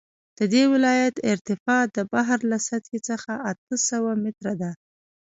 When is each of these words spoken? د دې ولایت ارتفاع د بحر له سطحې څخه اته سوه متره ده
د 0.37 0.39
دې 0.53 0.63
ولایت 0.73 1.15
ارتفاع 1.31 1.81
د 1.95 1.97
بحر 2.11 2.39
له 2.51 2.57
سطحې 2.67 2.99
څخه 3.09 3.31
اته 3.49 3.75
سوه 3.89 4.11
متره 4.23 4.53
ده 4.61 4.71